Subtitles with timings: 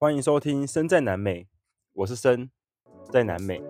[0.00, 1.42] 欢迎收听《身在南美》，
[1.92, 2.48] 我是森，
[3.10, 3.60] 在南美。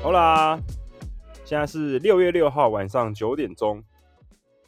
[0.00, 0.60] 好啦，
[1.44, 3.82] 现在是六月六号晚上九点钟，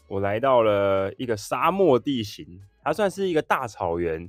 [0.09, 4.29] 我来到了一个沙漠地形，它算是一个大草原。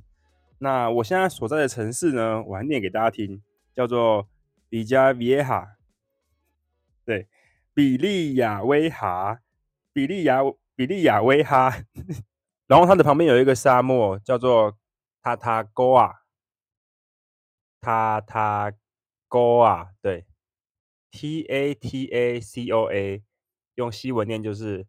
[0.59, 3.41] 那我现在所在的城市呢，我还念给大家听，
[3.73, 4.27] 叫做
[4.69, 5.77] 比加维哈，
[7.03, 7.27] 对，
[7.75, 9.41] 比利亚威哈，
[9.93, 10.39] 比利亚
[10.75, 11.83] 比利亚威哈。
[12.65, 14.75] 然后它的旁边有一个沙漠，叫做
[15.21, 16.23] 塔塔戈瓦，
[17.79, 18.73] 塔塔
[19.27, 20.25] 戈瓦，对。
[21.11, 23.23] T A T A C O A，
[23.75, 24.85] 用西文念就是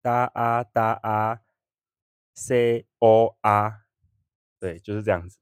[0.00, 1.40] 哒啊哒啊
[2.34, 3.82] C O R，
[4.58, 5.38] 对，就是这样子。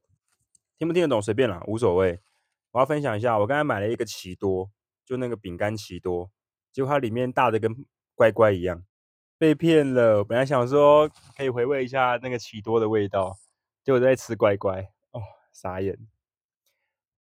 [0.77, 2.19] 听不听得懂随便啦，无所谓。
[2.71, 4.69] 我要分享一下，我刚才买了一个奇多，
[5.05, 6.29] 就那个饼干奇多，
[6.71, 8.83] 结果它里面大的跟乖乖一样，
[9.37, 10.23] 被骗了。
[10.23, 13.37] 本来想说可以回味一下那个奇多的味道，
[13.83, 15.21] 结果在吃乖乖，哦，
[15.51, 15.97] 傻眼。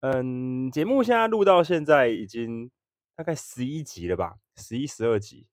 [0.00, 2.70] 嗯，节目现在录到现在已经
[3.14, 5.46] 大概十一集了吧，十一、十二集，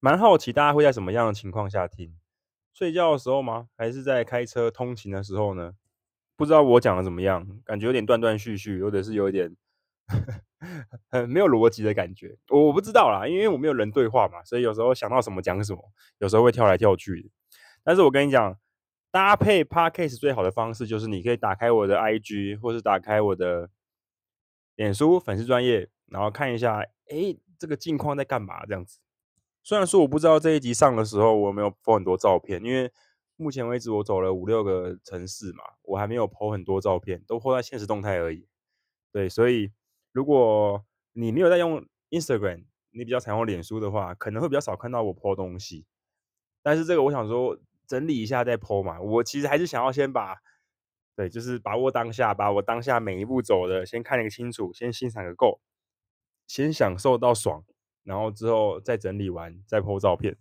[0.00, 2.16] 蛮好奇大家会在什么样的情况下听？
[2.72, 3.68] 睡觉的时候吗？
[3.76, 5.74] 还是在开车通勤的时候呢？
[6.34, 9.54] 不知道我讲的怎么样，感觉有点断断续续，或者是有点
[11.10, 12.36] 很没有逻辑的感觉。
[12.48, 15.82] 我我不知道啦，因为我没有人对话嘛，所以有时候想到什么讲什么，
[16.18, 17.30] 有时候会跳来跳去。
[17.84, 18.58] 但是我跟你讲，
[19.10, 23.70] 搭配 Podcast 最好的方式就是你可以打开我的 IG，或是打开我的。
[24.76, 28.64] 脸书粉丝专业，然后看一下，哎，这个近况在干嘛？
[28.64, 28.98] 这样子。
[29.62, 32.90] 虽然说我不知道这一集上的时候我有没有 po 很多照片，因为
[33.36, 38.48] 目前为止我走了五六个城市嘛，我还没有 po 很多照片，都 po 在现实动态而已。
[39.12, 39.70] 对，所以
[40.12, 45.86] 如果你没有在用 Instagram，你比较常用脸书的话，可能会比较少看到我 po 东西。
[46.62, 50.38] 但是这个我想说整理一下再 po 嘛，我其实还是想要先把。
[51.14, 55.60] 对，就是把握当下，把我当下每一步走的先看一个清楚，先欣赏个够，
[56.46, 57.62] 先享受到爽，
[58.02, 60.38] 然后之后再整理完再 po 照片。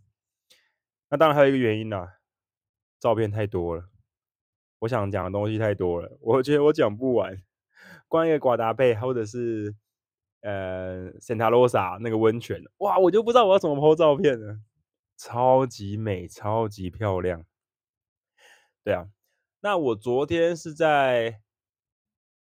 [1.10, 2.08] 那当然还有一个原因呢、
[3.02, 3.90] 照片太多了，
[4.80, 7.44] 我想讲的东西太多了，我觉得我讲不完。
[8.08, 9.76] 关于瓜达贝或者是
[10.42, 14.60] 呃圣塔罗萨那个温泉，哇，我就不知道我要怎么 po 照片了，
[15.18, 17.46] 超级美，超级漂亮。
[18.84, 19.10] 对啊。
[19.64, 21.40] 那我昨天是在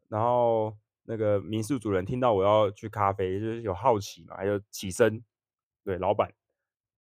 [0.08, 5.22] 然后那个民宿主人听到我要去咖啡，就是有好奇嘛，还有起身，
[5.84, 6.34] 对，老板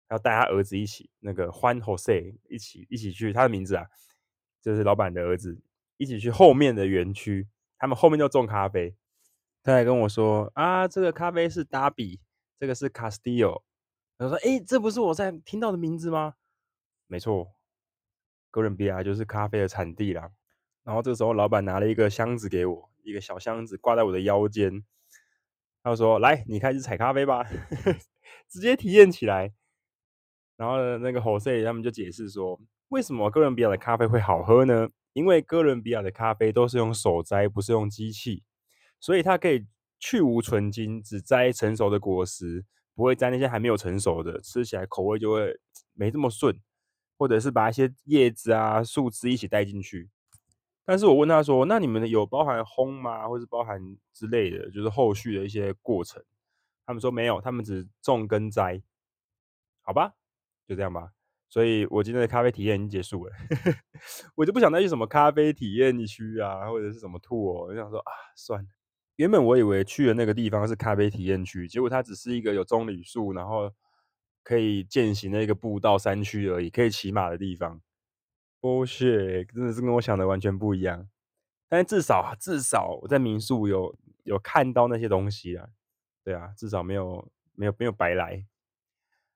[0.09, 3.85] 要带他儿子一起，那个欢 Jose 一起一起去，他的名字啊，
[4.61, 5.57] 就是老板的儿子，
[5.95, 7.47] 一起去后面的园区，
[7.77, 8.93] 他们后面就种咖啡。
[9.63, 12.19] 他还跟我说啊，这个咖啡是达比，
[12.59, 13.63] 这个是 Castillo。
[14.17, 16.35] 他说，哎，这不是我在听到的名字吗？
[17.07, 17.55] 没错，
[18.49, 20.31] 哥伦比亚就是咖啡的产地啦。
[20.83, 22.89] 然后这个时候，老板拿了一个箱子给我。
[23.03, 24.83] 一个小箱子挂在我的腰间，
[25.83, 27.43] 他说：“来，你开始采咖啡吧，
[28.49, 29.53] 直接体验起来。”
[30.57, 34.89] 然后呢，那个 Jose 他们就解释说：“为什么哥伦比亚的咖啡会好喝呢？
[35.13, 38.43] 因为哥伦比亚的咖啡都是用手摘，不是用机器，
[38.99, 39.67] 所以它可以
[40.05, 45.59] 去无存金，只摘成熟的果实，不会摘那些还没有成熟的，吃起来口味就会
[45.93, 46.55] 没这么顺，
[47.17, 50.07] 或者是把一些叶子啊、树枝一起带进去。”
[50.85, 53.27] 但是我问他说：“那你们有包含烘吗？
[53.27, 53.81] 或是包含
[54.13, 56.23] 之类的，就是后续的一些过程？”
[56.85, 58.79] 他们说没有，他们只种跟摘。
[59.81, 60.13] 好吧，
[60.67, 61.09] 就这样吧。
[61.49, 63.33] 所以我今天的咖啡体验已经结束了。
[64.35, 67.65] 我就不想再去什么咖啡体验区啊，或者是什么吐哦。
[67.65, 68.67] 我就想说啊，算了。
[69.17, 73.71] 原本我以为去的那个地方是咖啡体验区，结果它只是一个有棕榈树，然后
[74.43, 77.81] 可以健行的一个步道山区而已，可以骑马的地方。
[78.59, 81.07] bullshit，真的是跟我想的完全不一样。
[81.69, 85.69] 但至少至少我在民宿有有看到那些东西啊，
[86.23, 88.45] 对啊，至少没有没有没有白来。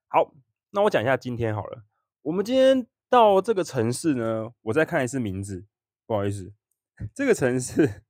[0.07, 0.33] 好，
[0.71, 1.83] 那我讲一下今天好了。
[2.23, 5.65] 我们今天到这个城市呢，我再看一次名字，
[6.05, 6.53] 不好意思，
[7.15, 8.03] 这个城市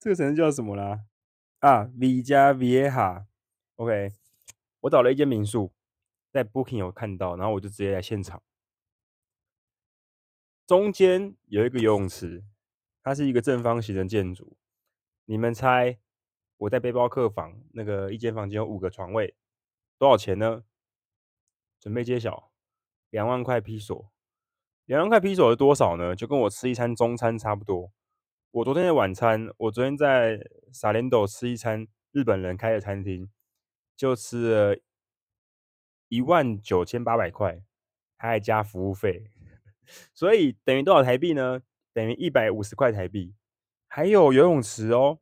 [0.00, 1.04] 这个城市叫什么啦？
[1.58, 3.26] 啊，Villa Vieja。
[3.76, 4.10] OK，
[4.80, 5.74] 我找了一间民宿，
[6.32, 8.42] 在 Booking 有看到，然后我就直接来现场。
[10.66, 12.42] 中间有一个游泳池，
[13.02, 14.56] 它是一个正方形的建筑。
[15.26, 15.98] 你们猜
[16.56, 19.36] 我在背包客房那个一间房间有五个床位，
[19.98, 20.64] 多少钱呢？
[21.78, 22.50] 准备揭晓，
[23.10, 24.10] 两万块披索。
[24.86, 26.16] 两万块披索是多少呢？
[26.16, 27.92] 就跟我吃一餐中餐差不多。
[28.52, 30.40] 我昨天的晚餐，我昨天在
[30.72, 33.30] 萨连斗吃一餐日本人开的餐厅，
[33.96, 34.76] 就吃了
[36.08, 37.62] 一万九千八百块，
[38.16, 39.30] 还加服务费。
[40.12, 41.62] 所以等于多少台币呢？
[41.92, 43.36] 等于一百五十块台币，
[43.86, 45.20] 还有游泳池哦。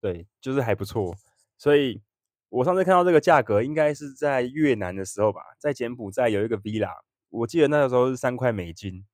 [0.00, 1.16] 对，就是还不错。
[1.56, 2.02] 所以
[2.48, 9.06] 我上次看到这个价格，应该是在越南的时候吧，在柬埔寨有一个 villa，我记得那个时候是三块美金，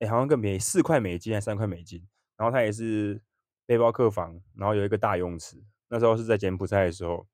[0.00, 2.04] 哎，好像更便宜，四块美金还是三块美金。
[2.36, 3.22] 然后它也是
[3.66, 5.62] 背包客房，然后有一个大泳池。
[5.88, 7.26] 那时候是在柬埔寨的时候，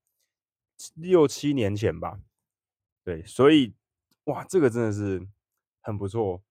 [0.95, 2.21] 六七年前吧。
[3.05, 3.75] 对，所以
[4.25, 5.27] 哇，这个真的是。
[5.83, 6.43] 很不错。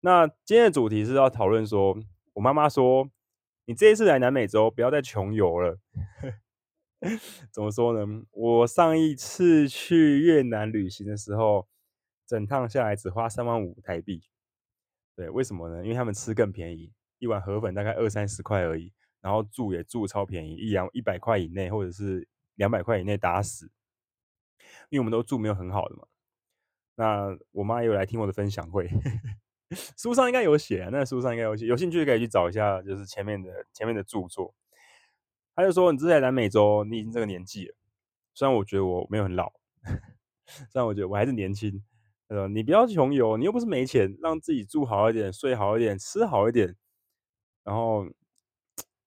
[0.00, 1.94] 那今天的主题是要讨论说，
[2.32, 3.10] 我妈妈说，
[3.66, 5.78] 你这一次来南美洲不要再穷游了。
[7.52, 8.24] 怎么说呢？
[8.30, 11.68] 我上一次去越南旅行的时候，
[12.26, 14.22] 整趟下来只花三万五台币。
[15.14, 15.82] 对，为什么呢？
[15.82, 22.26] 因为他们吃更便宜，一碗河粉大概二三十块而已，然后住也住超便宜，一两一百块以内，或者是
[22.56, 23.70] 两百块以内打死。
[24.88, 26.02] 因为我们都住没有很好的嘛。
[26.96, 28.90] 那我妈也有来听我的分享会，
[29.96, 34.52] 书上应该有写啊，那书上应该有写，有兴趣可以去找一下，就是前面的前面的著作。
[35.54, 37.74] 他就说：“你在南美洲，你已经这个年纪了，
[38.34, 39.52] 虽然我觉得我没有很老，
[40.46, 41.82] 虽然我觉得我还是年轻。
[42.28, 46.76] 他说你不要穷游，你又不是没钱，让自己住好一点，睡好一点，吃好一点，
[47.70, 48.04] 然后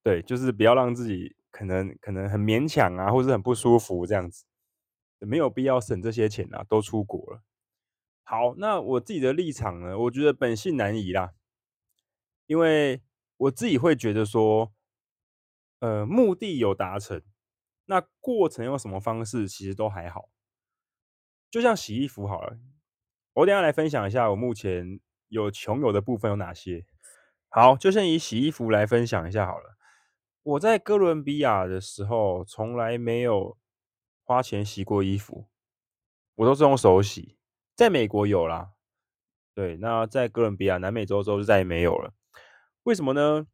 [0.01, 4.45] 对，就是不要让自己可能可能很勉强啊，或是很不舒服这样子，
[5.19, 7.43] 没有必要省这些钱啊，都出国了。”
[8.23, 9.99] 好，那我自己的立场呢？
[9.99, 11.33] 我觉得本性难移啦，
[12.45, 13.01] 因为
[13.35, 14.71] 我自己会觉得说，
[15.79, 17.21] 呃，目的有达成，
[17.87, 20.29] 那过程用什么方式其实都还好。
[21.51, 22.57] 就像洗衣服好了，
[23.33, 26.85] 我等下来分享一下我目前有穷游的部分有哪些。
[27.55, 29.77] 好，就先以洗衣服来分享一下好了。
[30.41, 33.55] 我在哥伦比亚的时候，从来没有
[34.23, 35.47] 花钱洗过衣服，
[36.33, 37.37] 我都是用手洗。
[37.75, 38.71] 在美国有啦，
[39.53, 42.15] 对，那在哥伦比亚、南美洲之后就再也没有了。
[42.85, 43.45] 为什么呢？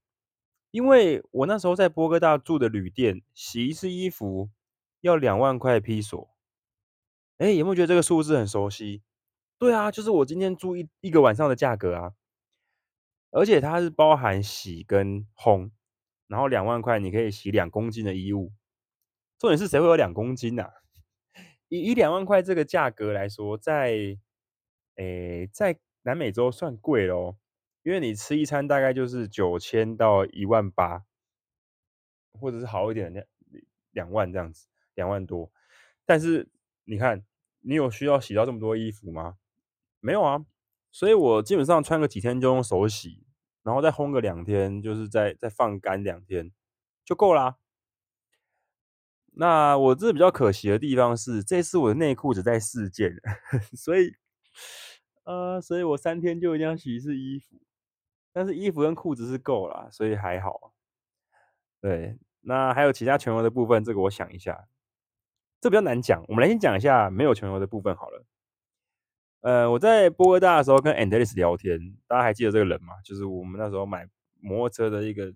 [0.71, 4.49] 因为我那时候在波哥大住的旅店，洗一次衣服
[5.01, 6.29] 要两万块披索。
[7.39, 9.03] 哎，有没有觉得这个数字很熟悉？
[9.57, 12.13] 对啊，就是我今天住一一个晚上的价格啊。
[13.31, 15.71] 而且它是包含洗跟烘，
[16.27, 18.51] 然后两万块你可以洗两公斤的衣物。
[19.37, 20.73] 重点是谁会有两公斤呐、 啊？
[21.69, 24.17] 以以两万块这个价格来说，在
[24.95, 27.37] 诶在南美洲算贵咯，
[27.83, 31.05] 因为你吃一餐大概就是九千到一万八，
[32.33, 35.51] 或者是好一点的两两万这样子，两万多。
[36.05, 36.49] 但是
[36.85, 37.23] 你看，
[37.61, 39.37] 你有需要洗到这么多衣服吗？
[40.01, 40.45] 没有啊，
[40.91, 43.25] 所以我基本上穿个几天就用手洗，
[43.63, 46.51] 然后再烘个两天，就是再再放干两天
[47.05, 47.57] 就够啦。
[49.33, 53.15] 那我这比较可惜的地方是，这次我的内裤只带四件，
[53.77, 54.15] 所以，
[55.23, 57.55] 呃，所以我三天就一定要洗一次衣服。
[58.33, 60.73] 但是衣服跟裤子是够了，所以还好。
[61.79, 64.67] 对，那还有其他穷游的部分，这个我想一下，
[65.61, 66.23] 这比较难讲。
[66.27, 68.25] 我们来先讲一下没有穷游的部分好了。
[69.41, 72.93] 呃，我在波哥大的时候跟 Andres 聊天，大家还记得这个人吗？
[73.03, 74.07] 就是我们那时候买
[74.39, 75.33] 摩托车的一个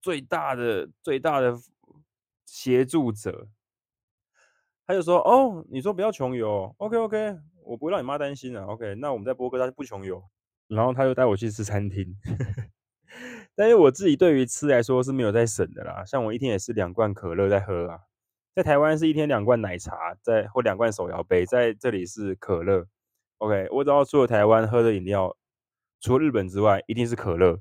[0.00, 1.56] 最大的最大的。
[2.44, 3.48] 协助者，
[4.86, 8.94] 他就说：“哦，你说不要穷游，OK OK，我不会让你妈担心啊，OK。
[8.96, 10.22] 那我们在波哥大就不穷游。”
[10.68, 12.14] 然后他就带我去吃餐厅，
[13.56, 16.04] 但是我自己对于吃来说是没有在省的啦。
[16.04, 18.00] 像我一天也是两罐可乐在喝啊，
[18.54, 22.86] 在台湾是一天两罐奶茶在或两罐手摇杯，在这里是可乐。
[23.42, 25.36] OK，我知道所有台湾喝的饮料，
[26.00, 27.58] 除了日本之外，一定是可乐。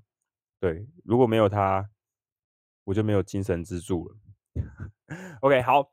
[0.59, 1.89] 对，如果没有它，
[2.83, 4.15] 我就没有精神支柱了。
[5.39, 5.91] OK，好，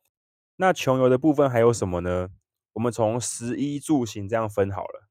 [0.57, 2.28] 那穷游的部分还有什么呢？
[2.75, 5.09] 我们从食衣住行这样分好了。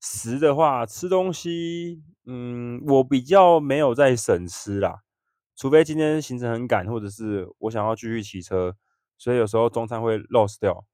[0.00, 5.02] 食的话，吃东西，嗯，我比较没有在省吃啦，
[5.54, 8.74] 除非今天行程很赶，或者是我想要继续骑车，
[9.16, 10.84] 所以有时候中餐会 lost 掉，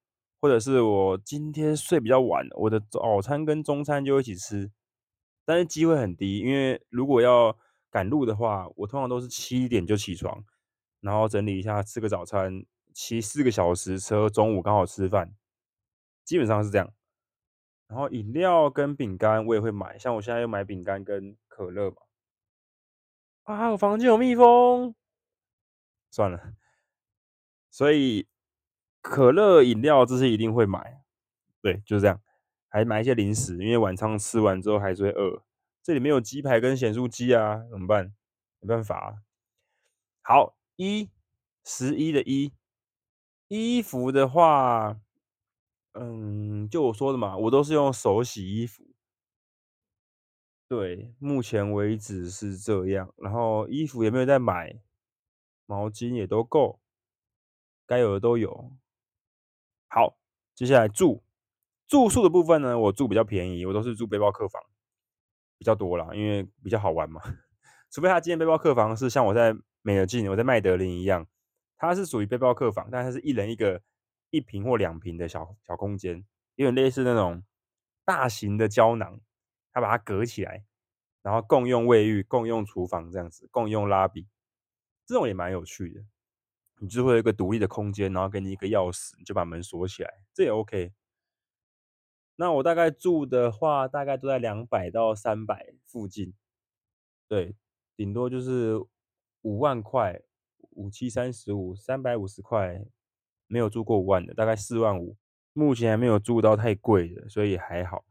[0.42, 4.72] 或者是我今天睡比较晚，我的早餐跟中餐就一起吃，
[5.44, 7.56] 但是机会很低，因为如果要
[7.88, 10.44] 赶路的话，我通常都是七点就起床。
[11.00, 15.32] 然后整理一下，吃个早餐，骑四个小时车，中午刚好吃饭，
[16.24, 16.92] 基本上是这样。
[17.86, 21.96] 然后饮料跟饼干我也会买，像我现在又买饼干跟可乐嘛。
[23.44, 24.96] 啊，我房间有蜜蜂，
[26.10, 26.54] 算了。
[27.70, 28.26] 所以
[29.02, 31.02] 可乐、饮料这些一定会买，
[31.60, 32.20] 对，就是这样。
[32.68, 35.42] 还买一些零食，因为晚上吃完之后还是会饿。
[35.82, 38.14] 这里面有鸡排跟咸酥鸡啊，怎么办？
[38.60, 39.22] 没办法啊。
[40.22, 41.10] 好，一，
[41.64, 42.52] 十一的一，
[43.48, 44.98] 衣服的话，
[45.92, 48.86] 嗯，就我说的嘛，我都是用手洗衣服。
[50.68, 53.12] 对，目前为止是这样。
[53.16, 54.80] 然后衣服也没有在买，
[55.66, 56.80] 毛巾也都够，
[57.84, 58.72] 该有的都有。
[59.94, 60.16] 好，
[60.54, 61.22] 接下来住。
[61.86, 64.62] 住宿的部分呢，我住比较便宜，我都是住背包客房，
[65.58, 67.20] 比较多啦，因为比较好玩嘛。
[67.92, 71.26] 除非他今天背包客房是像我在美尔静，我在麦德林一样，
[71.76, 73.82] 它是属于背包客房，但它是一人一个
[74.30, 77.44] 一平或两平的小小空间，有点类似那种
[78.06, 79.20] 大型的胶囊，
[79.74, 80.64] 它把它隔起来，
[81.20, 84.26] 然后共用卫浴、共用厨房这样子，共用拉比，
[85.04, 86.02] 这种也蛮有趣的。
[86.82, 90.92] 你就会有一个独立的空间，然后给你一个钥匙，你就把门锁起来，这也 OK。
[92.34, 96.34] 那我大概住的话，大概都在两百到三百附近，
[97.28, 97.54] 对，
[97.94, 98.84] 顶多就是
[99.42, 100.20] 五万块，
[100.70, 102.84] 五七三十五，三百五十块，
[103.46, 105.16] 没有住过五万的，大概四万五，
[105.52, 108.04] 目前还没有住到太贵的，所以还好。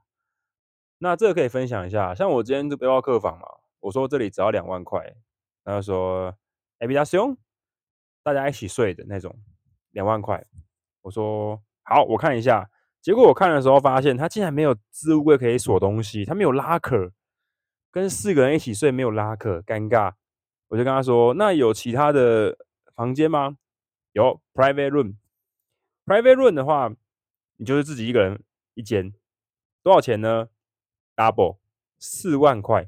[1.00, 3.46] 那这个可以分享一下，像我今天住背包客房嘛，
[3.82, 5.14] 我说这里只要两万块，
[5.66, 6.34] 然后说
[6.80, 7.36] Habitación，
[8.24, 9.36] 大家一起睡的那种，
[9.92, 10.46] 两万块，
[11.02, 12.70] 我说好，我看一下。
[13.02, 17.12] 结果我看的时候发现，他竟然没有置物柜可以锁东西，他没有拉克，
[17.90, 20.14] 跟四个人一起睡没有拉克，尴尬。
[20.68, 22.56] 我就跟他说：“那有其他的
[22.96, 23.58] 房间吗？”
[24.14, 26.94] 有 private room，private room 的话，
[27.58, 28.44] 你就是自己一个人
[28.76, 29.14] 一间，
[29.82, 30.50] 多少钱呢
[31.16, 31.58] ？Double
[31.98, 32.88] 四万块，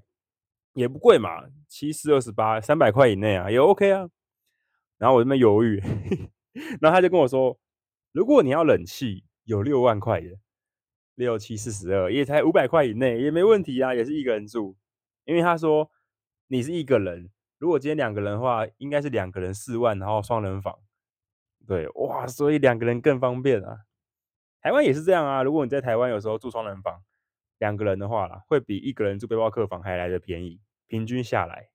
[0.73, 4.09] 也不贵嘛，七四二十八，三百块以内啊，也 OK 啊。
[4.97, 5.81] 然后我这边犹豫，
[6.81, 7.59] 然后他就跟我说
[8.11, 10.39] ：“如果你要冷气。”有六万块的，
[11.15, 14.77] 六七四十二，也才五百块以内，也没问题啊，也是一个人住。
[15.25, 15.91] 因为他说
[16.47, 20.79] 你是一个人，如果今天两个人的话，应该是两个人四万，然后双人房。
[21.67, 23.79] 对，哇，所以两个人更方便啊。
[24.61, 27.03] 台湾也是这样啊，如果你在台湾有时候住双人房，
[27.57, 31.67] 两个人的话啦，会比一个人住背包客房还来得便宜，平均下来。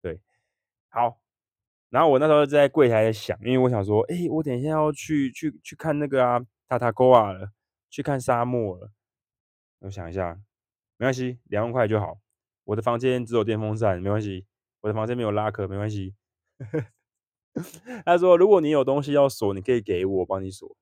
[0.00, 0.20] 对，
[0.88, 1.21] 好。
[1.92, 6.40] 然后我那时候就在柜台在想，因为我想说，哎，我等一下要去去去看那个啊。
[6.68, 7.52] 塔塔沟啊了，
[7.90, 8.90] 去看沙漠了。
[9.80, 10.40] 我想一下，
[10.96, 12.18] 没关系，两万块就好。
[12.64, 14.46] 我的房间只有电风扇，没关系。
[14.80, 16.14] 我的房间没有拉客，没关系。
[18.06, 20.74] 他说，如果你有东西要锁，你可以给，我帮你锁。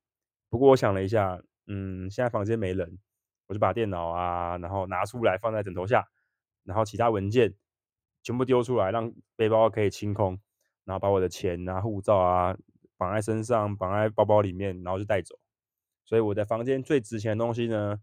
[0.48, 3.00] 不过我想了一下，嗯，现在房间没人，
[3.48, 6.06] 我就把电脑啊，然后拿出来放在枕头下，
[6.62, 7.52] 然后其他文件
[8.22, 10.38] 全部丢出来，让背包可以清空，
[10.90, 12.52] 然后把我的钱啊、护照啊
[12.96, 15.38] 绑在身上，绑在包包里面，然后就带走。
[16.04, 18.00] 所以我的房间最值钱的东西呢，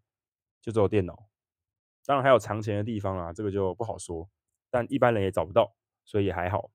[0.61, 1.27] 就只有电脑，
[2.05, 4.29] 当然还有藏钱的地方啊，这个就不好说，
[4.69, 5.75] 但一般人也找不到，
[6.05, 6.71] 所以也还好。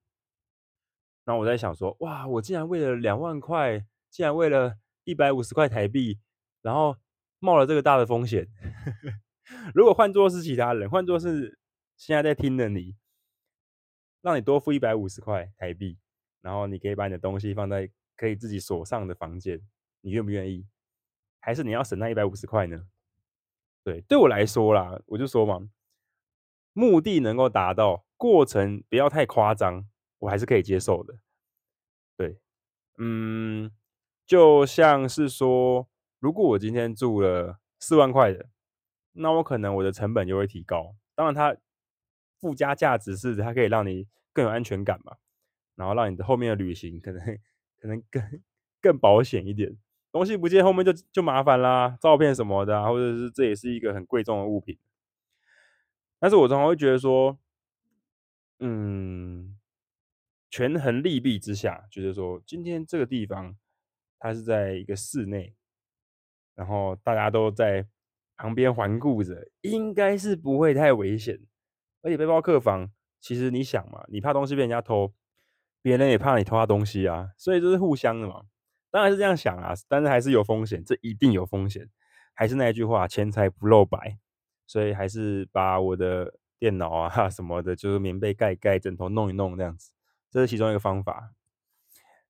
[1.24, 6.20] 那我在想说，哇，我竟然为了两万块，竟然为了一百五十块台币，
[6.60, 6.98] 然后
[7.38, 8.46] 冒了这个大的风险。
[9.74, 11.58] 如果换作是其他人，换作是
[11.96, 12.96] 现在在听的你，
[14.20, 15.98] 让你多付一百五十块台币，
[16.42, 19.60] 然后你可以把你的东西放在可以自己锁上的房间，
[20.02, 20.66] 你愿不愿意？
[21.40, 22.86] 还是你要省那一百五十块呢？
[23.82, 25.68] 对，对我来说啦，我就说嘛，
[26.72, 31.18] 目的能够达到，过程不要太夸张，我还是可以接受的。
[32.16, 32.38] 对，
[32.98, 33.72] 嗯，
[34.24, 35.88] 就像是说，
[36.20, 38.48] 如果我今天住了四万块的，
[39.12, 40.94] 那我可能我的成本就会提高。
[41.16, 41.56] 当然，它
[42.38, 45.16] 附加价值是它可以让你更有安全感嘛，
[45.76, 47.20] 然后让你的后面的旅行可能
[47.78, 48.42] 可能更
[48.80, 49.76] 更保险一点。
[50.10, 54.78] 东西不见，后面就就麻烦啦，照片什么的，或者是这也是一个很贵重的物品。
[56.18, 57.38] 但是我常常会觉得说，
[58.58, 59.58] 嗯，
[60.50, 63.56] 权衡利弊之下，就是说今天这个地方
[64.18, 65.54] 它是在一个室内，
[66.54, 67.86] 然后大家都在
[68.36, 71.40] 旁边环顾着，应该是不会太危险。
[72.02, 75.14] 而且背包客房，其实你想嘛，你怕东西被人家偷，
[75.82, 78.42] 别人也怕你偷他东西啊，所以这是互相的嘛。
[78.90, 81.88] 当然是这样想啊，但是还是有风险，这一定有风险。
[82.34, 84.18] 还是那句话，钱财不露白，
[84.66, 89.90] 所以还是把我的电脑啊 什么的，就是棉被盖盖，枕头弄一弄这样子，
[90.30, 91.32] 这是其中一个方法。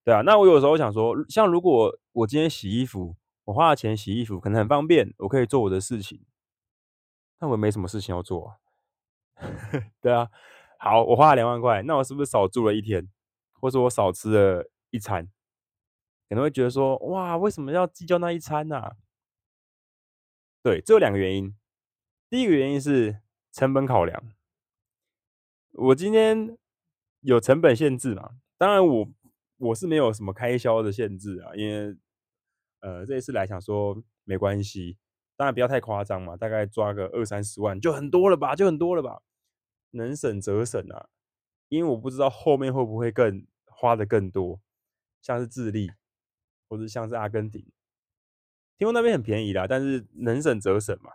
[0.04, 6.25] 对啊，那我有时候想说，像如果我今天洗衣服，我花了钱洗衣服，可能很方便，我可以做我的事情。
[7.40, 8.56] 那我没什么事情要做啊。
[10.00, 10.28] 对啊，
[10.78, 13.09] 好，我花了两万块，那我是不是少住了一天，
[13.62, 15.31] 或者我少吃了一餐？
[16.28, 18.97] 可能会觉得说，哇，为什么要计较那一餐呢、啊？
[20.64, 21.57] 对，这有两个原因。
[22.28, 23.21] 第一个原因是
[23.52, 24.33] 成本考量。
[25.71, 26.59] 我今天
[27.21, 28.40] 有成本限制嘛？
[28.59, 28.95] 当然我，
[29.59, 31.97] 我我是没有什么开销的限制啊，因为
[32.81, 34.99] 呃这一次来想说没关系，
[35.37, 39.23] 当然不要太夸张嘛，大概抓个二三十万就很多了吧，就很多了吧，
[39.90, 41.09] 能省则省啊。
[41.69, 43.47] 因为我不知道后面会不会更
[43.82, 44.60] 花的更多，
[45.20, 45.90] 像是智利
[46.68, 47.66] 或者像是阿根廷。
[48.78, 51.14] 听说那边很便宜啦，但是能省则省嘛，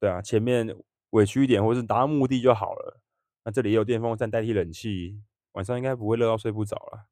[0.00, 0.74] 对啊，前面
[1.10, 3.02] 委屈一点，或是达到目的就好了。
[3.44, 5.22] 那这里也有电风扇代替冷气，
[5.52, 7.10] 晚上应该不会热到睡不着了。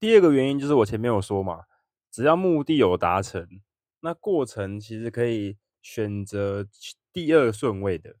[0.00, 1.64] 第二个原因就是我前面有说嘛，
[2.10, 3.46] 只要目的有达成，
[4.00, 6.66] 那过程其实可以选择
[7.12, 8.16] 第二顺位的，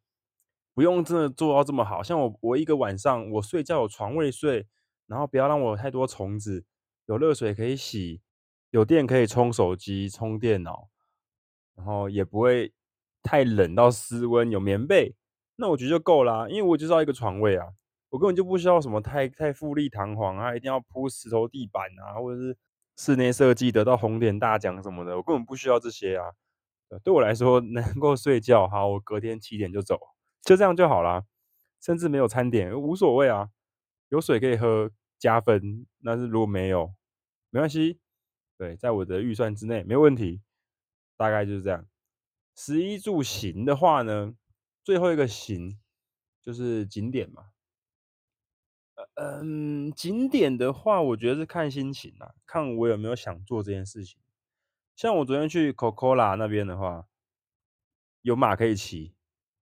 [0.74, 2.02] 不用真的做到这么好。
[2.02, 4.66] 像我，我一个晚上我睡觉有床位睡，
[5.06, 6.64] 然后不要让我有太多虫子，
[7.06, 8.20] 有热水可以洗。
[8.70, 10.90] 有电可以充手机、充电脑，
[11.76, 12.74] 然后也不会
[13.22, 15.14] 太冷到失温，有棉被，
[15.54, 16.46] 那我觉得就够啦。
[16.48, 17.68] 因为我就知道一个床位啊，
[18.10, 22.58] 我根本就不需要什么太太富丽堂皇啊，一定要铺石头地板啊，或者是
[22.96, 26.32] 室内设计得到红点大奖什么的，我根本不需要这些啊。
[27.02, 29.98] 对我来说，能够 睡觉好，我隔天七点就走，
[30.42, 31.24] 就这样就好啦。
[31.80, 33.48] 甚至没有餐点无所谓啊，
[34.08, 36.94] 有水可以喝加分，但是如果没有，
[37.50, 38.00] 没关系。
[38.56, 40.40] 对，在我的预算之内，没问题，
[41.16, 41.86] 大概就是这样。
[42.54, 44.34] 食衣住行的话呢，
[44.82, 45.78] 最后一个行
[46.40, 47.50] 就是景点嘛。
[49.16, 54.18] 嗯，景点的话，我觉得是看心情啊，看我有没有想做这件事情。
[54.94, 57.06] 像我昨天去 Cocola 那边的话，
[58.22, 59.14] 有马可以骑，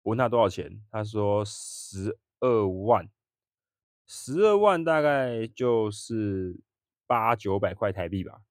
[0.02, 3.10] 我问他多少钱，他说十二万，
[4.06, 6.60] 十二万大概就是
[7.08, 8.42] 八九百块台币吧。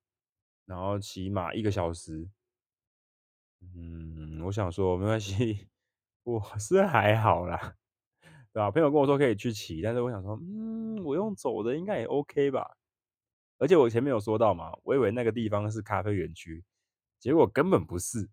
[0.65, 2.29] 然后骑马一个小时，
[3.61, 5.69] 嗯，我想说没关系，
[6.23, 7.77] 我是还好啦，
[8.53, 8.71] 对吧？
[8.71, 12.77] 朋友跟我说可以去骑，但是我想说，嗯，我用走的应该也 OK 吧。
[13.59, 16.65] 而且我前面有说到嘛，我以为那个地方是咖啡园区，
[17.19, 18.31] 结果根本不是，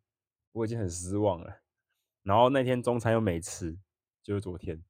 [0.54, 1.62] 我已经很失望了。
[2.24, 3.78] 然后那天中餐又没吃，
[4.24, 4.84] 就是昨天。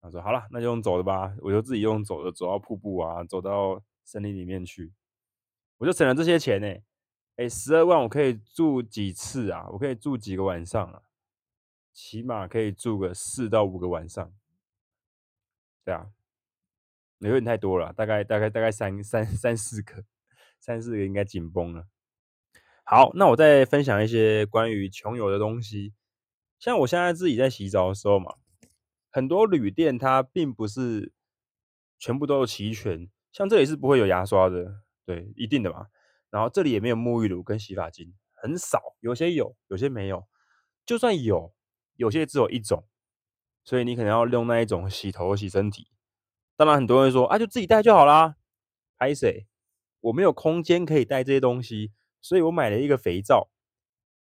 [0.00, 4.92] 他说好了，那就用走的吧，我就自己用走的，走到瀑布啊，走到森林里面去。
[5.78, 6.66] 我就省了这些钱呢，
[7.36, 9.66] 哎，十二万我可以住几次啊？
[9.70, 11.02] 我可以住几个晚上啊？
[11.92, 14.32] 起码可以住个四到五个晚上，
[15.84, 16.06] 对啊，
[17.18, 20.04] 有点太多了，大概大概大概三三三四个，
[20.58, 21.86] 三四个应该紧绷了。
[22.84, 25.92] 好，那我再分享一些关于穷游的东西，
[26.58, 28.36] 像我现在自己在洗澡的时候嘛，
[29.10, 31.12] 很多旅店它并不是
[31.98, 34.82] 全部都有齐全，像这里是不会有牙刷的。
[35.04, 35.88] 对，一定的嘛。
[36.30, 40.28] 然后这里也没有沐浴乳跟洗发精，很少，有些有，有些没有。
[40.86, 41.52] 就算有，
[41.96, 42.86] 有些只有一种，
[43.64, 45.88] 所以你可能要用那一种洗头洗身体。
[46.56, 48.36] 当然，很多人说啊，就自己带就好啦。
[48.96, 49.46] 拍谁？
[50.00, 53.50] 我没有空间可以带这些东西，所以我买了一个肥皂，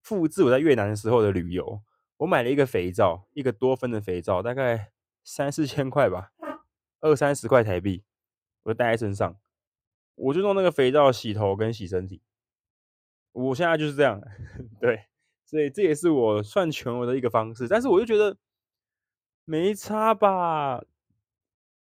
[0.02, 1.82] 复制我在越南的时候的旅游。
[2.18, 6.32] 我买了一个肥皂，一个多芬的肥皂，大概三四千块吧，
[7.00, 8.04] 二三十块台币，
[8.62, 9.38] 我就带在身上。
[10.16, 12.22] 我就用那个肥皂洗头跟洗身体，
[13.32, 14.22] 我现在就是这样，
[14.80, 15.06] 对，
[15.44, 17.66] 所以这也是我算穷游的一个方式。
[17.66, 18.36] 但是我就觉得
[19.44, 20.84] 没差吧，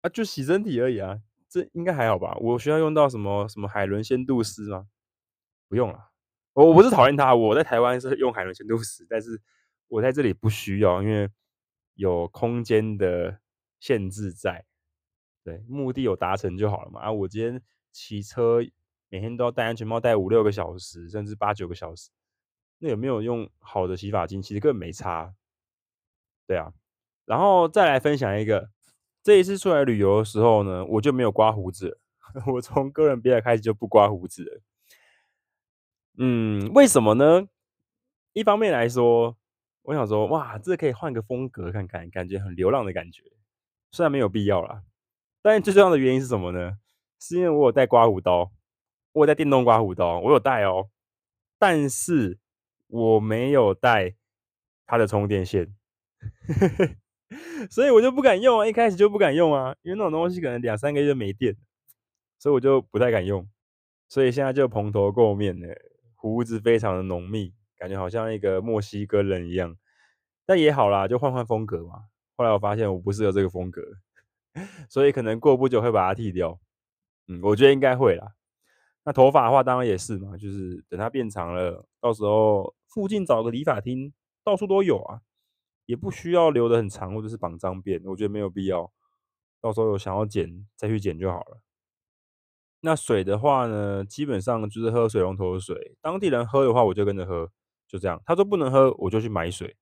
[0.01, 2.35] 啊，就洗身体而已啊，这应该还好吧？
[2.40, 4.88] 我需要用到什么什么海伦仙度丝吗？
[5.68, 6.09] 不用了，
[6.55, 9.38] 我不是讨厌它，我在台湾是用海伦仙度丝，但是
[9.92, 11.28] 我在这里不需要，因为
[11.94, 13.40] 有空间的
[13.78, 14.64] 限制在，
[15.44, 17.00] 对，目的有达成就好了嘛。
[17.00, 17.62] 啊，我今天。
[17.94, 18.61] 骑车
[19.11, 22.09] 每天都要戴安全帽，戴五六个小时，甚至八九个小时。
[22.78, 24.40] 那有没有用好的洗发精？
[24.40, 25.35] 其实根本没差。
[26.46, 26.72] 对啊，
[27.26, 28.70] 然后再来分享一个，
[29.22, 32.00] 这一次出来旅游的时候呢，我就没有刮胡子。
[32.50, 34.62] 我从哥伦比亚开始就不刮胡子了。
[36.16, 37.46] 嗯，为什么呢？
[38.33, 39.37] 一方面来说，
[39.83, 43.25] 我想说，哇，这可以换个风格看看，感觉很流浪的感觉。
[43.90, 44.83] 虽然没有必要啦，
[45.42, 46.79] 但最重要的原因是什么呢？
[47.21, 48.51] 是因为我有带刮胡刀，
[49.12, 50.88] 我有带电动刮胡刀，我有带哦，
[51.59, 52.38] 但是
[52.87, 54.14] 我没有带
[54.87, 55.75] 它的充电线，
[57.71, 61.57] 所以我就不敢用啊，一开始就不敢用啊，因为那种东西可能两三个月就没电，
[62.38, 63.49] 所以我就不太敢用，
[64.09, 65.77] 所以现在就蓬头垢面的，
[66.14, 69.77] 胡子非常的浓密，感觉好像一个墨西哥人一样，
[70.47, 72.05] 但也好啦，就换换风格嘛。
[72.37, 73.83] 后来我发现我不适合这个风格，
[74.88, 76.61] 所以可能过不久会把它剃掉。
[77.27, 78.35] 嗯，我觉得应该会啦。
[79.03, 84.12] 那头发的话，当然也是嘛，就是等它变长了，到时候附近找个理发厅，
[84.45, 85.23] 到处都有啊，
[85.87, 88.92] 也不需要留得很长或者是绑脏辫，我觉得没有必要。
[89.61, 91.61] 到时候有想要剪再去剪就好了。
[92.85, 97.51] 那水的话呢，基本上就是喝水龙头的水，当地人喝的话，我就跟着喝，
[97.92, 98.20] 就这样。
[98.24, 99.76] 他说不能喝，我就去买水。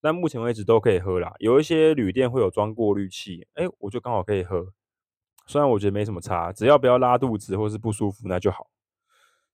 [0.00, 4.72] 但目前为止都可以喝啦，有一些旅店会有装过滤器，哎，我就刚好可以喝。
[5.46, 8.70] 虽然我觉得没什么差，只要不要拉肚子或是不舒服，那就好。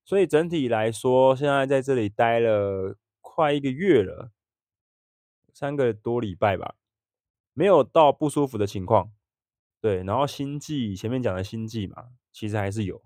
[0.05, 4.31] 所以整体来说，现在在这里待了快一个月了，
[5.53, 6.75] 三个多礼拜吧，
[7.53, 9.13] 没有到不舒服的情况。
[9.81, 13.03] 对，然后心悸，前面讲的心悸嘛，其实还是有。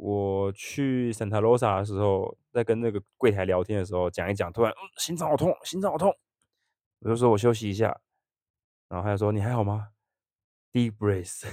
[0.00, 6.16] 我去 Santa Rosa 的时候，在跟那个柜台聊天的时候，讲一讲，突然，嗯，心脏好痛，心脏好痛，
[7.00, 8.00] 我就说我休息一下，
[8.88, 9.88] 然后他就说你还好吗
[10.72, 11.44] ？Deep breath，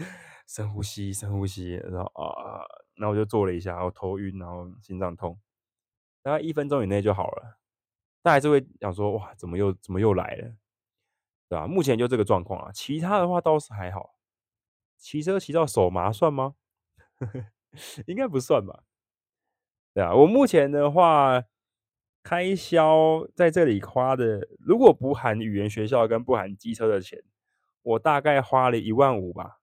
[0.48, 5.38] 深呼吸，深呼吸，然后啊，那我就做了一下，然后头晕，然后心脏痛，
[6.22, 7.58] 大概一分钟以内就好了。
[8.22, 10.54] 但还是会想说，哇，怎么又怎么又来了？
[11.50, 11.66] 对吧？
[11.66, 14.14] 目前就这个状况啊，其他的话倒是还好。
[14.96, 16.54] 骑车骑到手麻算吗？
[18.06, 18.84] 应该不算吧。
[19.94, 21.44] 对啊，我目前的话，
[22.22, 27.22] 开销在这里花的，如果不含语言学校跟不含机车的钱，
[27.82, 29.60] 我大概花了一万五吧，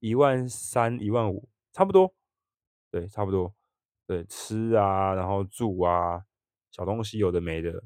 [0.00, 2.14] 一万三、一万五，差不多。
[2.90, 3.54] 对，差不多。
[4.06, 6.24] 对，吃啊，然后住啊，
[6.70, 7.84] 小东西有的没的，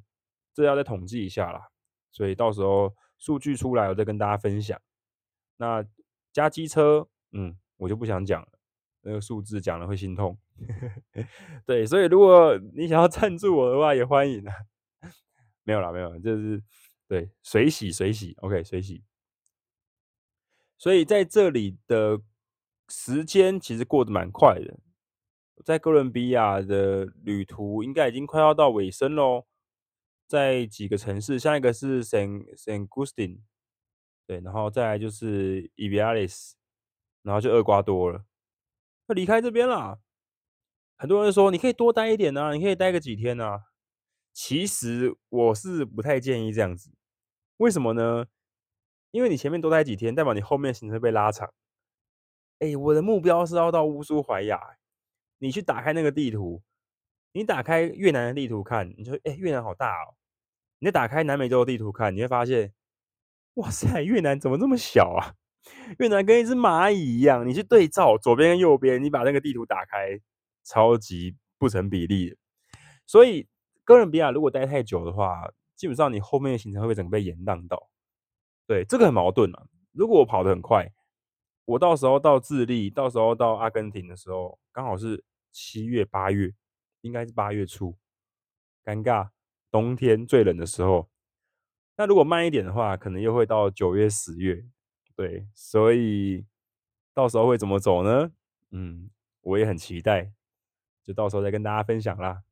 [0.52, 1.68] 这要再统计一下啦。
[2.10, 2.94] 所以到时候。
[3.22, 4.80] 数据出来，我再跟大家分享。
[5.58, 5.84] 那
[6.32, 8.48] 加机车，嗯，我就不想讲了，
[9.02, 10.38] 那个数字讲了会心痛。
[11.66, 14.54] 对，所以如果你想要赞助我的话，也欢迎啊。
[15.64, 16.62] 没有啦，没有，就是
[17.06, 19.04] 对，水洗水洗，OK，水洗。
[20.78, 22.20] 所以在这里的
[22.88, 24.78] 时间其实过得蛮快的，
[25.64, 29.46] 在哥伦比亚的旅途应该已经快要到尾声喽。
[30.26, 33.40] 在几个城市，下一个是 San San Agustin，
[34.28, 36.52] 对，然后再来就是 Ipiales，
[37.22, 38.24] 然后就厄瓜多了，
[39.10, 40.00] 要离开这边了。
[40.96, 43.64] 很多人说你可以多待一点啊，你可以待个几天啊。
[44.32, 46.92] 其实我是不太建议这样子，
[47.56, 48.26] 为什么呢？
[49.10, 51.52] 因为你前面多待几天，代表你后面行程被拉长。
[52.60, 54.76] 哎，我的目标是要到乌苏怀亚，
[55.38, 56.62] 你去打开那个地图，
[57.32, 60.14] 你打开越南的地图看，你说哎，越南好大哦。
[60.78, 62.72] 你再打开南美洲的地图看，你会发现，
[63.54, 65.34] 哇塞，越南怎么这么小啊？
[65.98, 67.46] 越南跟一只蚂蚁一样。
[67.46, 70.20] 你去对照左边跟右边，你把那个地图打开，
[70.64, 72.36] 超级不成比例。
[73.06, 73.48] 所以
[73.84, 77.90] 哥伦比亚如果待太久的话，基本上你后面的行程会被整个被延宕到。
[78.66, 79.66] 对，这个很矛盾啊。
[79.92, 80.92] 如果我跑得很快，
[81.64, 86.52] 我到时候到智利，到时候到阿根廷的时候，刚好是七月八月，
[87.00, 87.96] 应该是八月初，
[88.84, 89.30] 尴尬。
[89.72, 91.08] 冬天最冷的时候，
[91.96, 94.64] 那如果慢一点的话，可能又会到九月、十月。
[95.20, 96.46] 对，所以
[97.12, 98.32] 到时候会怎么走呢？
[98.70, 99.10] 嗯，
[99.42, 100.32] 我也很期待，
[101.04, 102.42] 就到时候再跟大家分享啦。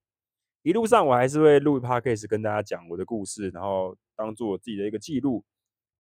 [0.61, 5.47] 一路上我还是会录 podcast 跟大家讲我的故事，然后当做我自己的一个记录。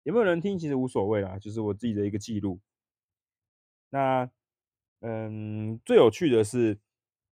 [0.02, 2.60] 有没有人听其实无所谓啦，就是我自己的一个记录。
[3.88, 4.30] 那，
[5.00, 6.78] 嗯，最有趣的是。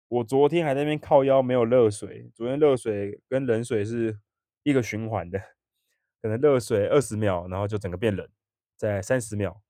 [0.10, 2.30] 我昨天还在那边靠腰，没有热水。
[2.36, 4.20] 昨天热水跟冷水是
[4.62, 5.40] 一个循环的，
[6.22, 8.30] 可能热水二十秒，然后就整个变冷，
[8.84, 9.62] 在三十秒，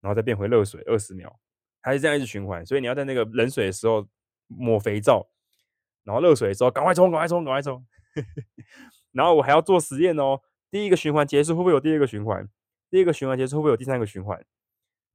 [0.00, 1.38] 然后再变回热水二十秒，
[1.80, 2.66] 还是这样一直循环。
[2.66, 4.08] 所以你要在那个冷水的时候
[4.48, 5.30] 抹肥皂，
[6.02, 7.86] 然后热水的时候赶快冲，赶快冲，赶快冲。
[9.12, 10.40] 然后我还要做实验哦。
[10.72, 12.48] 第一个循环结束会不会有第二个循环？
[12.90, 14.44] 第二个循环结束会不会有第三个循环？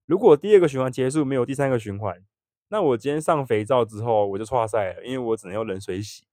[0.06, 2.24] 如果第二个循环结束没有第三个循环？
[2.70, 6.26] 那我今天上肥皂之后，我就剉赛了，因为我只能用冷水洗，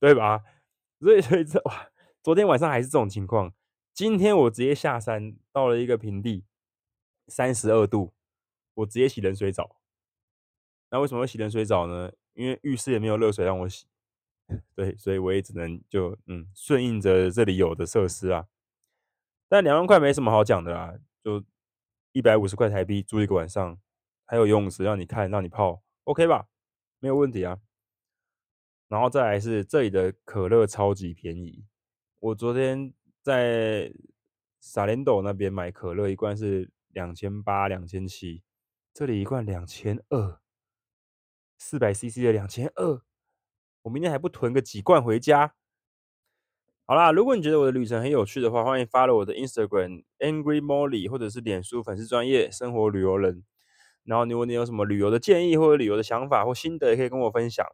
[0.00, 0.40] 对吧？
[0.98, 1.88] 所以，所以这哇，
[2.22, 3.52] 昨天晚上还是这种情况。
[3.94, 6.44] 今天我直接下山到了一个平地，
[7.28, 8.12] 三十二度，
[8.74, 9.76] 我直接洗冷水澡。
[10.90, 12.12] 那为什么会洗冷水澡呢？
[12.32, 13.86] 因为浴室也没有热水让我洗，
[14.74, 18.48] 对，所以我也只能就嗯顺应着这里有的设施啊。
[19.48, 21.44] 但两万块没什么好讲的啦，就
[22.10, 23.80] 一百五十块台币住一个晚上。
[24.26, 26.48] 还有游泳池让你看，让你泡，OK 吧？
[26.98, 27.60] 没有问题啊。
[28.88, 31.66] 然后再来是这里的可乐超级便宜。
[32.18, 33.90] 我昨天在
[34.60, 38.42] 萨连朵那边买可乐，一罐是两千八、两千七，
[38.92, 40.38] 这里一罐两千二，
[41.56, 43.00] 四百 CC 的两千二。
[43.80, 45.54] 我明天还不囤个几罐回家？
[46.84, 53.42] 好啦，如果你觉得我的旅程很有趣的话，欢迎 follow 我的 Instagram Angry Molly，或者是脸书粉丝专业生活旅游人。
[54.02, 57.66] 然后，如果你有什么旅游的建议或者旅游的想法或心得，也可以跟我分享。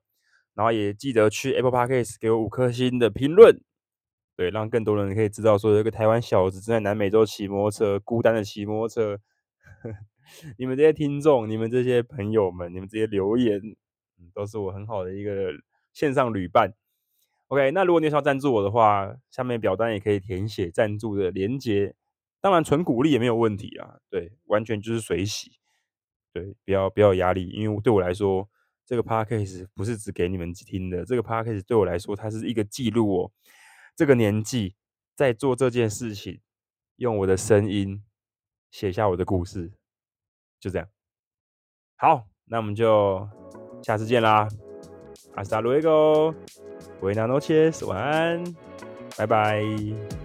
[0.54, 3.60] 然后也记得去 Apple Podcast 给我五颗星的评论，
[4.40, 9.20] 对，让更多人可以知道说有一个台湾小子正在南美洲骑摩托车，孤单的骑摩托车。
[10.56, 13.60] 你们这些听众，你们这些朋友们，你们这些留言，
[14.32, 15.52] 都是我很好的一个
[15.92, 16.72] 线上旅伴。
[17.48, 21.94] OK，那如果你想要赞助我的话，下面表单也可以填写赞助的连接。
[22.40, 25.58] 当然，纯鼓励也没有问题啊，对，完全就是随喜。
[26.32, 28.48] 对，不要不要压力，因为对我来说，
[28.86, 31.04] 这个 podcast 不是只给你们听的。
[31.04, 33.32] 这个 podcast 对我来说，它是一个记录我
[34.00, 34.76] 这个年纪
[35.14, 36.40] 在做这件事情，
[36.96, 38.02] 用我的声音
[38.70, 39.74] 写下我的故事，
[40.58, 40.88] 就这样。
[41.96, 43.28] 好，那我们就
[43.82, 44.48] 下次见啦
[45.34, 48.42] ，Hasta luego，Buenas noches，晚安，
[49.18, 50.19] 拜拜。